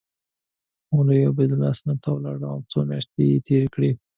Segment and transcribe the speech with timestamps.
[0.93, 3.91] مولوي عبیدالله سند ته ولاړ او څو میاشتې یې تېرې کړې.